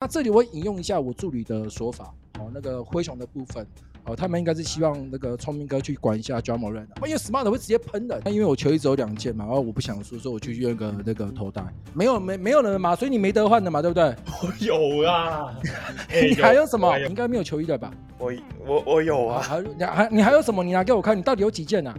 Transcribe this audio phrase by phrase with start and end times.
[0.00, 3.66] 那这里我引用一下我助理的说法，哦，那个灰熊的部分，
[4.04, 8.22] 哦，他们应该是希望那个聪明哥去管一下 Ja Morant，因为 Smart 会直接喷的。
[8.24, 11.64] 那因为我球衣只有两件嘛，然后我不想说，说我去约个那个头带，
[11.94, 14.14] 没有没没有人嘛，所以你没得换的嘛，对不对？
[14.40, 14.52] 我
[15.02, 15.52] 有啊，
[16.14, 16.96] 你还有什么？
[16.96, 17.92] 你应该没有球衣的吧？
[18.18, 18.32] 我
[18.64, 20.62] 我我有啊，还你还你还有什么？
[20.62, 21.98] 你拿给我看，你到底有几件呢、啊？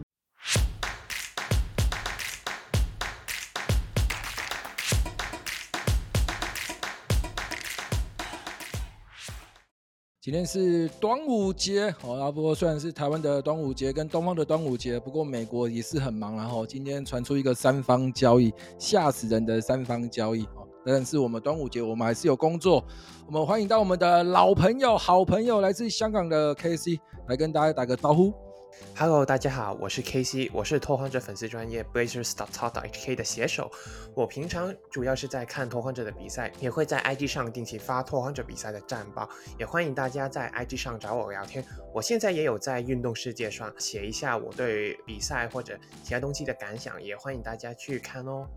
[10.29, 22.85] 今天是端午节，好，那不过虽然是台湾的端午节跟东方的端午节，不过美国也是很忙，然后今天传出一个三方交易，吓死人的三方交易，哦但是我们端午节我们还是有工作，
[23.25, 28.31] 我们欢迎到我们的老朋友、好朋友，来自香港的 KC 来跟大家打个招呼。
[28.95, 33.71] Hello，大家好，我是 KC，我是拓荒者粉丝专业 Blazers.talk.hk 的写手。
[34.13, 41.63] 我平常主要是在看拓荒者的比赛，也会在 IG 上定期发拓荒者比赛的战报，也欢迎大家在 IG 上找我聊天。
[41.93, 48.47] 我现在也有在运动世界上写一下我对比赛或者其他东西的感想，也欢迎大家去看哦。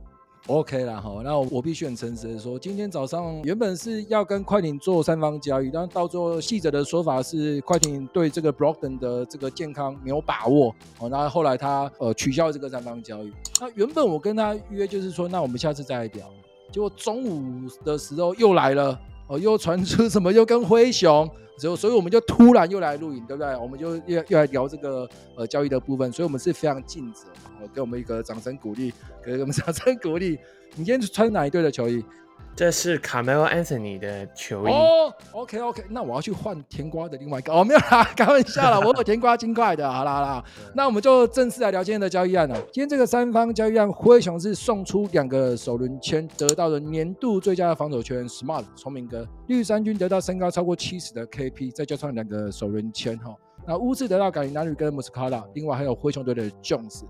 [0.48, 13.33] OK 啦，好，那我必须很诚实的说，今天早上原本是要跟快艇做三方交易，但到最后细则的说法是快艇对这个 b r o k d e n 的这个健康没有把握，哦，那后来他呃取消了这个三方交易。
[13.61, 16.29] 那原本我跟他约就是说，那我们下次再来聊。
[16.73, 18.98] 结果中午的时候又来了，
[19.33, 23.57] 哦，又传出什么又跟灰熊，所以所以我们就突然又来录影，对不对？
[23.57, 27.29] 我们就又又来聊这个呃交易的部分，所以我们是非常尽责。
[27.75, 28.93] 给我们一个掌声鼓励，
[29.25, 30.39] 给我们掌声鼓励。
[30.75, 32.05] 你今天穿哪一队的球衣？
[32.55, 34.70] 这是 Carmelo Anthony 的球衣。
[34.70, 37.53] 哦，OK OK，那我要去换甜瓜的另外一个。
[37.53, 39.91] 哦，没有啦， 开玩笑啦， 我有甜瓜金块的。
[39.91, 42.55] 好啦好啦，那我们就正式来聊今天的交易案了。
[42.70, 53.34] 今天这个三方交易案，灰熊是送出两个首轮签，得到了年度最佳的防守球员 Smart 聪明哥，绿衫军得到身高超过七十的 KP，再加上两个首轮签哈。
[53.67, 57.03] 那巫师得到甘兰尼跟穆斯卡拉，另外还有灰熊队的 Jones。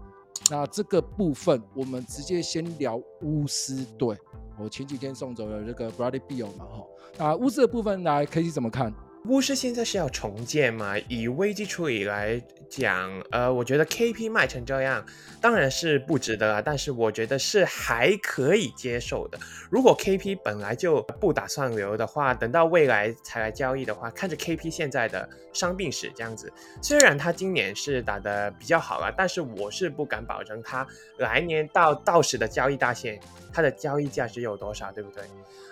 [0.50, 4.16] 那这个部分，我们直接先聊巫师队。
[4.62, 6.86] 我前几天送走了这个 Bradley Bill 嘛，哈。
[7.18, 8.92] 那巫师的部分来可以怎么看？
[9.26, 10.98] 巫师现在是要重建嘛？
[11.08, 15.04] 以危机处理来讲，呃，我觉得 KP 卖成这样，
[15.40, 16.60] 当然是不值得啊。
[16.60, 19.38] 但是我觉得是还可以接受的。
[19.70, 30.84] 如果 KP 本来就不打算留的话，等到未来才来交易的话，看着 KP 现在的伤病史这样子，虽然他今年是打得比较好了，但是我是不敢保证他
[31.18, 33.20] 来年到到时的交易大限，
[33.52, 35.22] 他的交易价值有多少，对不对？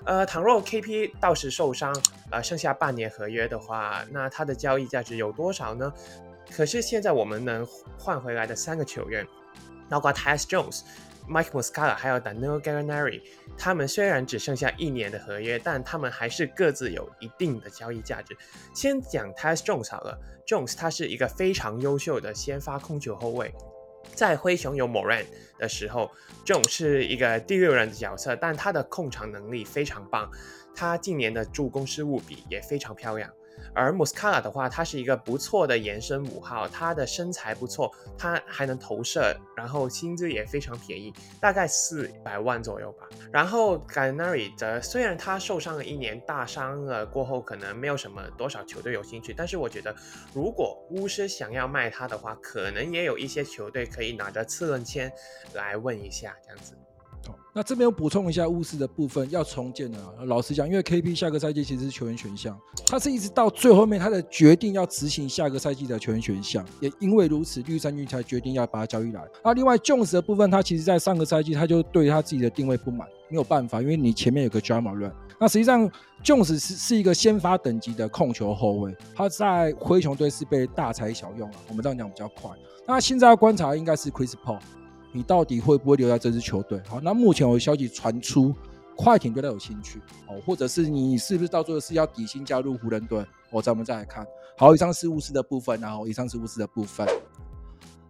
[0.07, 1.95] 呃，倘若 KP 到时受伤，
[2.31, 5.93] 呃，剩下半年合约约的话，那他的交易价值有多少呢？
[6.55, 7.67] 可是现在我们能
[7.99, 9.27] 换回来的三个球员，
[9.89, 10.83] 包括 t y s Jones、
[11.29, 13.23] Mike Muscala 还有 Daniel Gallinari，
[13.57, 18.37] 他们虽然只剩下一年的合约，但他们还是各自有一定的交易价值。
[18.75, 23.55] 先讲 Tyus Jones 好了，Jones 他是一个非常优秀的先发控球后卫。
[24.15, 25.25] 在灰熊有 Moran
[25.59, 26.11] 的时候，
[26.45, 30.31] 这种是一个第六人的角色，但他的控场能力非常棒，
[30.75, 33.31] 他近年的助攻失误比也非常漂亮。
[33.75, 43.09] 而 Muscala 的话，他是一个不错的延伸五号，他的身材不错，他还能投射，然后薪资也非常便宜，大概四百万左右吧。
[43.33, 49.95] 然后 g a n a r i 的虽然他受伤了一年，大伤了过后可能没有什么多少球队有兴趣，但是我觉得
[50.35, 55.13] 如果巫师想要卖他的话，可能也有一些球队可以拿着次轮签
[55.55, 56.75] 来问一下这样子。
[57.53, 69.21] 那这边我补充一下巫师的部分要重建的，老实讲，因为 KP 下个赛季其实是球员选项，他是一直到最后面他的决定要执行下个赛季的球员选项，也因为如此，绿衫军才决定要把他交易来。
[69.45, 75.13] 那另外 Jones 的部分，他其实在上个赛季他就对他自己的定位不满，没有办法，因为你前面有个 Ja Morant。
[75.41, 75.91] 那实际上
[76.23, 82.51] Jones 是是一个先发等级的控球后卫，他在灰熊队是被大材小用了，我们这样讲比较快。
[82.87, 84.61] 那现在要观察应该是 Chris Paul。
[85.13, 86.81] 你到底会不会留在这支球队？
[86.89, 88.55] 好，那目前有消息传出，
[88.97, 89.99] 快艇对他有兴趣
[90.29, 93.25] 哦，或者是你是不是到最后是要底薪加入湖人队？
[93.51, 94.27] 哦，咱们再来看。
[94.57, 97.07] 好，以上是巫师的部分，然后以上是巫师的部分。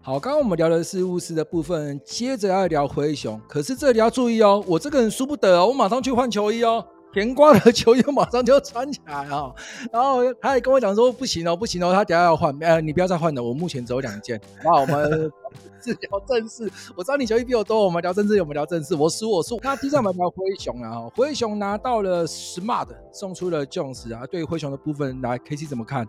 [0.03, 3.41] 好，刚刚我们聊的是巫师的部分，接着要聊灰熊。
[3.49, 6.85] 可是这里要注意哦，我这个人输不得哦，我马上去换球衣哦。
[7.13, 9.53] 甜瓜的球衣马上就要穿起来啊，
[9.93, 14.41] 然后他也跟我讲说不行哦，不行哦，他等下要换，呃，你不要再换了，我目前只有两件。
[14.63, 15.29] 那，我们
[15.83, 19.59] 是聊正事，我知道你球衣比我多，我们聊正事，我们聊正事，我输我输。
[19.63, 26.07] 那第三我们聊灰熊啊，灰熊拿到了 Smart，送出了 Jones 啊，对灰熊的部分来，KC 怎么看？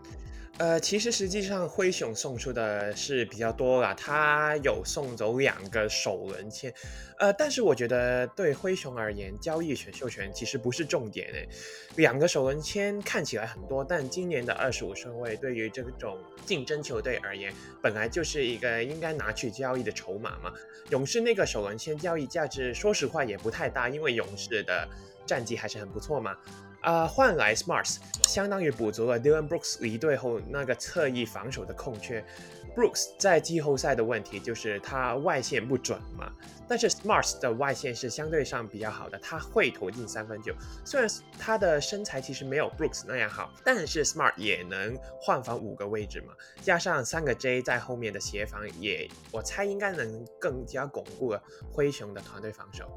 [0.57, 6.71] 呃，其实实际上灰熊送出的是比较多啦，他有送走两个首轮签，
[7.17, 11.49] 呃，但是我觉得对灰熊而言，交易选秀权其实不是重点诶。
[11.95, 16.15] 两个首轮签看起来很多，但今年的二十五顺位对于这种
[16.45, 17.51] 竞争球队而言，
[17.81, 20.51] 本来就是一个应该拿去交易的筹码嘛。
[20.89, 24.87] 勇士那个首轮签交易价值，说实话也不太大，因为勇士的
[25.25, 26.35] 战绩还是很不错嘛。
[26.81, 32.25] 啊，换来 Smarts 相当于补足了 Dillon Brooks 离队后那个侧翼防守的空缺。
[32.75, 36.31] Brooks 在季后赛的问题就是他外线不准嘛，
[36.68, 40.53] 但是 Smart 的外线是相对上比较好的，他会投进三分球。
[40.85, 52.89] 虽然他的身材其实没有 Brooks 那样好，但是 Smart 也能换防五个位置嘛，加上三个 J 在后面的协防也，我猜应该能更加巩固了灰熊的团队防守。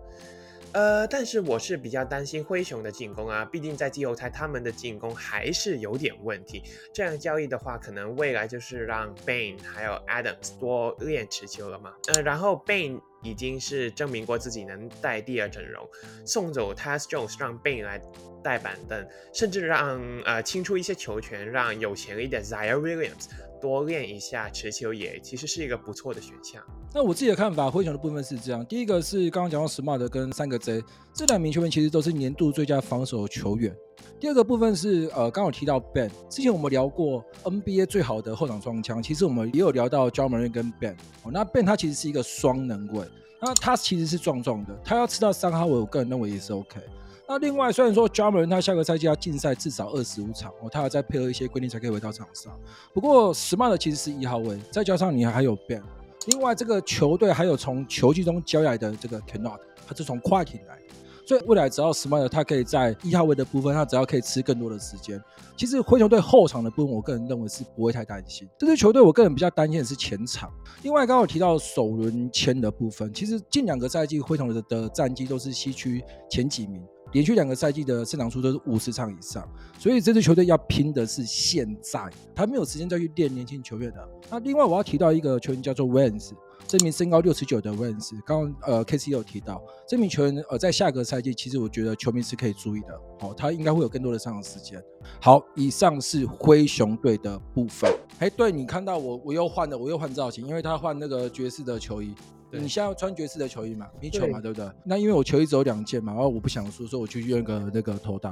[0.74, 6.62] 呃，但是我是比较担心灰熊的进攻啊，毕竟在季后赛他们的进攻还是有点问题。
[6.92, 11.94] 这样交易的话，可能未来就是让 Bane 还有 Adams 多练持球了嘛。
[12.12, 15.84] 呃，然后 Bane 已经是证明过自己能带第二阵容，
[16.24, 18.00] 送走 Tas Jones，让 Ben 来
[18.42, 23.28] 带板凳，甚至让呃清出一些球权，让有潜力的 Zaire Williams。
[23.62, 26.62] 多练一下持球也其实是一个不错的选项。
[26.92, 30.82] 那我自己的看法，灰熊的部分是这样：第一个是刚刚讲到 Smart 跟三个 Z，
[31.14, 33.74] 这两名球员其实都是年度最佳防守球员。
[34.20, 40.94] 第二个部分是呃，刚刚有提到 Ben，之前我们聊过 NBA 最好的后场双枪，其实我们也有聊到 Ja Morant 跟 Ben。
[41.22, 43.04] 哦，那 Ben 他其实是一个双能卫，
[43.40, 46.80] 那他其实是壮壮的，他要吃到三号位，我个人认为也是 OK。
[47.26, 52.52] 那另外，虽然说 Ja Morant 他下个赛季要禁赛至少二十五场哦，他要再配合一些规定才可以回到场上。
[52.92, 55.82] 不过 Smart 其实是一号位，再加上你还有 Ben，
[56.28, 60.78] 另外这个球队还有从球季中交易来的这个 Kennard，他是从快艇来，
[61.26, 65.22] 所以未来只要 Smart 他可以在一号位的部分，他只要可以吃更多的时间。
[65.56, 68.48] 其实灰熊队后场的部分，我个人认为是不会太担心。
[68.58, 70.50] 这支球队我个人比较担心的是前场。
[70.82, 76.82] 另外，刚刚有提到首轮签的部分，其实近两个赛季灰熊的的战绩都是西区前几名。
[77.12, 79.48] 连续两个赛季的胜场数都是五十场以上，
[79.78, 84.08] 所以这支球队要拼的是现在，他没有时间再去练年轻球员的。
[84.28, 86.32] 那另外我要提到一个球员叫做 Wens
[86.66, 94.82] 这名身高六十九的 Wiggins，刚刚呃 KC 有提到这名球员呃在下个赛季其实我觉得球迷是可以注意的，好、哦，他应该会有更多的上场时间。
[95.20, 97.92] 好，以上是灰熊队的部分。
[98.18, 102.14] 哎，对，你看到我我又换了，我又换造型，因为他换那个爵士的球衣。
[102.50, 104.70] 你现在要穿爵士的球衣嘛，米球嘛，对不对？
[104.84, 108.30] 那因为我球衣只有两件嘛，然后我不想说，所以我去用个那个头带。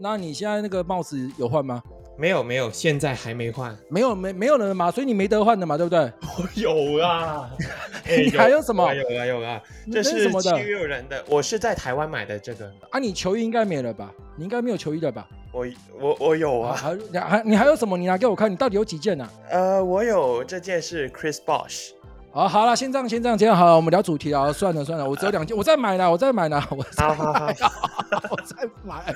[0.00, 1.82] 那你现在那个帽子有换吗？
[2.16, 3.76] 没有，没有，现在还没换。
[3.88, 6.00] 没有，没没有人嘛，所以你没得换的嘛，对不对？
[6.00, 6.48] 我
[6.98, 7.48] 有啊，
[8.06, 8.92] 你还有什么？
[8.94, 9.60] 有啊，有啊，
[9.92, 10.56] 这是什么的？
[10.56, 12.66] 七六人的，我是在台湾买的这个。
[12.90, 14.12] 啊，你球衣应该没了吧？
[14.36, 15.26] 你应该没有球衣的吧？
[15.52, 15.66] 我
[16.00, 17.96] 我我有啊，还还你还有什么？
[17.96, 19.28] 你拿给我看，你到底有几件呢？
[19.50, 21.90] 呃，我有这件是 Chris Bosh。
[22.30, 24.52] 好，好了，先这样，先这样，这样好了，我们聊主题啊。
[24.52, 27.56] 算了算了，我只有两件，我再买呢，我再买呢，我再买，
[28.30, 29.14] 我再买。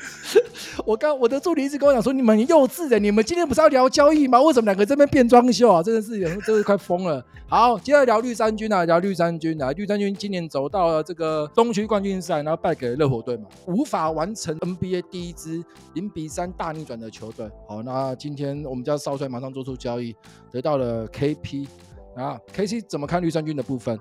[0.84, 4.40] 我刚我的助理一直跟我讲说，你们幼稚的，你们今天不是要聊交易吗？
[4.40, 5.82] 为什么两个这边变装秀啊？
[5.82, 7.24] 真的是，真的快疯了。
[7.48, 9.70] 好，接下来聊绿衫军啊，聊绿衫军啊。
[9.72, 15.62] 绿衫军今年走到了这个东区冠军赛，然后败给了热火队嘛，无法完成 NBA 第一支
[15.94, 17.50] 零比三大逆转的球队。
[17.68, 20.14] 好，那今天我们家少帅马上做出交易，
[20.50, 21.66] 得到了 KP。
[22.14, 23.98] 啊，KC 怎么看绿衫军的部分？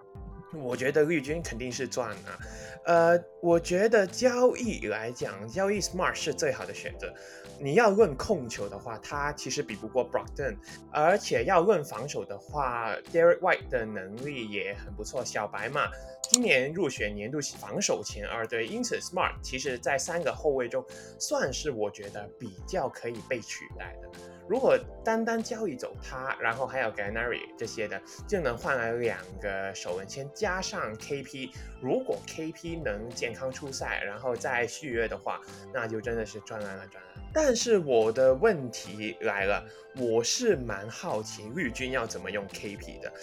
[0.54, 2.40] 我觉得绿军肯定是赚啊。
[2.84, 7.14] 呃，我觉得交易来讲，交易 Smart 是最好的选择。
[7.60, 10.58] 你要论控球的话，他其实比不过 Brogdon，
[10.92, 15.24] 而且要论防守的话，Derek White 的能力也很不错。
[15.24, 15.88] 小白嘛，
[16.24, 20.84] 今年入选年度防守前二，队，因此 Smart 其实在三个后卫中
[21.20, 24.10] 算是我觉得比较可以被取代的。
[24.48, 31.52] 如果单单交易走他，然后还有 Ganary 这些的，就能换来两个首轮签，加上 KP。
[31.82, 35.40] 如果 KP 能健康出赛，然后再续约的话，
[35.74, 37.24] 那就真的是赚烂了，赚烂。
[37.34, 39.66] 但是我的问题来了，
[39.98, 43.14] 我是蛮好奇绿军要怎么用 KP 的。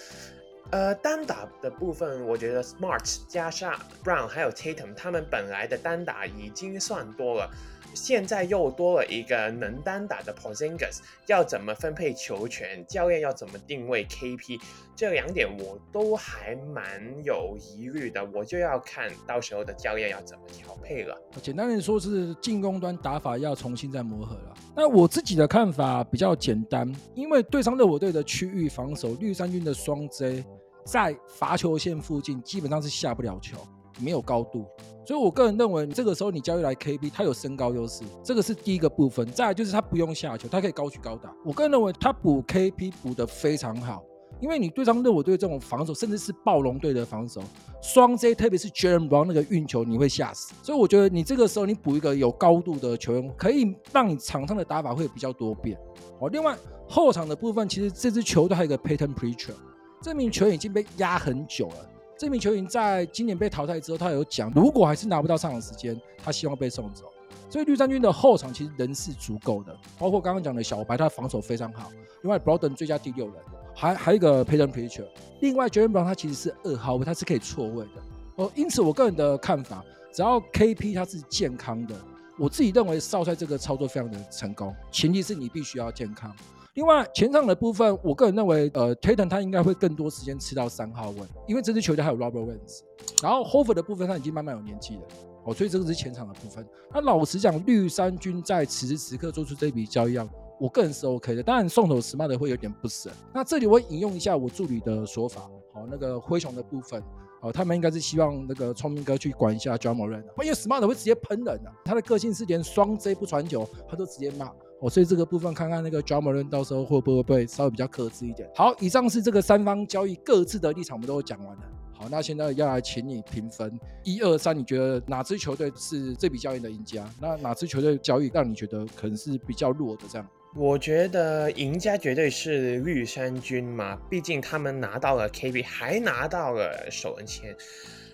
[0.71, 7.51] 呃，单打的部分，我觉得 Smart 加上 Brown 还有 Tatum，他们本来的单打已经算多了。
[8.01, 12.85] 现在又多了一个能单打的 Porzingis，要怎么分配球权？
[12.87, 14.61] 教练要怎么定位 KP？
[14.95, 16.85] 这两点我都还蛮
[17.25, 21.17] 有疑虑的，我就要看到时候的教练要怎么调配了。
[21.43, 24.55] 简单的说，是进攻端打法要重新再磨合了。
[24.77, 30.45] 那我自己的看法比较简单，因为对上热火队的区域防守，绿衫军的双 J
[30.85, 33.59] 在罚球线附近基本上是下不了球。
[33.99, 34.65] 没有高度。
[35.07, 39.27] 所以我个人认为，这个时候你交易来 KB，他有身高优势，这个是第一个部分。
[39.33, 41.33] 再来就是他不用下球，他可以高举高打。
[41.45, 44.05] 我个人认为他补 KP 补得非常好，
[44.39, 47.41] 因为你对上热火队这种防守，甚至是暴龙队的防守，
[47.83, 50.53] 双 J 特别是 Jaylen Brown 那个运球，你会吓死。
[50.63, 55.79] 所以我觉得你这个时候你补一个有高度的球员，可以让你场上的打法会比较多变。
[56.21, 56.55] 哦，另外
[56.87, 59.55] 后场的部分，其实这支球队还有一个 Payton Preacher，
[60.03, 61.91] 这名球员已经被压很久了。
[62.19, 67.05] 这名球员在今年被淘汰之后，他有讲，如果还是拿不到上场时间，他希望被送走。
[67.49, 71.93] 所以绿衫军的后场其实人是足够的，包括刚刚讲的小白，他防守非常好。
[72.23, 73.37] 另外，Broden 最佳第六人，
[73.73, 75.09] 还还有一个 Payton p i t c h e r。
[75.41, 78.03] 另外，Jaylen Brown 他其实是二号位，他是可以错位的。
[78.35, 81.95] 哦，因此我个人的看法，只要 KP 他是健康的，
[82.37, 86.35] 我自己认为少帅这个操作非常的成功，前提是你必须要健康。
[86.79, 91.17] 另外前场的部分，我个人认为，呃，Tatum 他应该会更多时间吃到三号位，
[91.49, 92.83] 因为这支球队还有 Robert Wins，。
[93.21, 95.03] 然后 Hofer 的部分他已经慢慢有年纪了，
[95.43, 96.65] 哦，所以这个是前场的部分。
[96.95, 100.29] 那老实讲，绿衫军在此时此刻做出这笔交易啊，
[100.61, 101.43] 我个人是 OK 的。
[101.43, 103.11] 当然送走 Smart 会有点不舍。
[103.35, 107.03] 那这里我引用一下我助理的说法，好，那个灰熊的部分，
[107.43, 114.53] 哦，他们应该是希望那个聪明哥去管一下 Ja Morant，因为 Smart 会直接喷人啊，他的个性是连双 J 不传球，他都直接骂。
[114.81, 118.49] 哦，所以这个部分看看那个 Ja Morant 到时候会不会被稍微比较克制一点。
[118.55, 121.63] 好，以上是这个三方交易各自的立场，我们都讲完了。
[121.93, 127.05] 好，那现在要来请你评分，一二三，你觉得哪支球队是这笔交易的赢家？
[127.21, 130.05] 那哪支球队交易让你觉得可能是比较弱的？
[130.09, 130.29] 这样？
[130.55, 137.53] 我觉得赢家绝对是绿衫军嘛，毕竟他们拿到了 KB，还拿到了首轮签。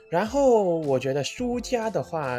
[0.09, 2.38] 然后我觉得输家的话，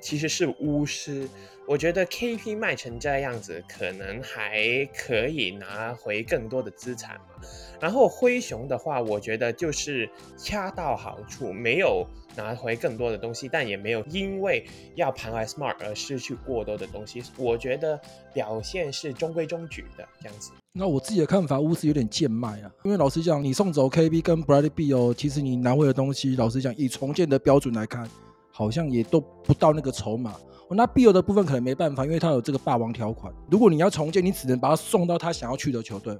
[0.00, 1.28] 其实是巫师。
[1.68, 7.42] 我觉得 KP 卖成这样子，可能还可以拿回更多的资产嘛。
[7.80, 12.06] 然后灰熊的话，我觉得就是恰到好处，没有
[12.36, 17.22] 拿回更多的东西，但也没有因为要盘来 Smart 而失去过多的东西。
[17.36, 18.00] 我觉得
[18.32, 20.52] 表现是中规中矩的这样子。
[20.72, 28.08] 那我自己的看法，巫师有点贱卖啊，因为老实讲，你送走 KP 跟 Bradley Beal，其实你拿回的东西，老实讲，以重建的标准来看，
[28.52, 30.36] 好像也都不到那个筹码。
[30.74, 33.32] 那 B 欧的部分可能没办法，因为他有这个霸王条款。
[33.50, 36.12] 如果你要重建，你只能把他送到他想要去的球队。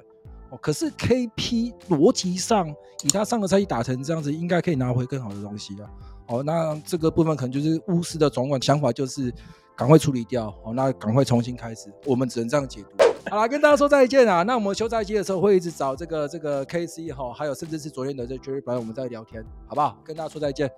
[0.51, 2.69] 哦，可是 KP 逻辑上，
[3.03, 5.91] 以他上个赛季打成这样子，应该可以拿回更好的东西了。
[6.29, 9.33] 哦，那这个部分可能就是巫师的总管想法，就是
[9.77, 10.49] 赶快处理掉。
[10.65, 13.05] 哦，那赶快重新开始，我们只能这样解读。
[13.29, 14.45] 好了，跟大家说再见啊！
[14.45, 19.99] 那我们休赛期的时候会一直找这个这个 KC 哈，还有甚至是昨天的这 Jerry Bryant，我们在聊天，好不好？
[20.05, 20.71] 跟大家说再见。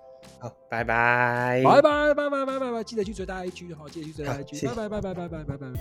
[0.69, 1.61] 拜拜。
[1.63, 5.79] 拜拜拜拜拜拜拜记得去追大 ig 好记得去追大 ig 拜拜拜拜拜拜拜拜拜。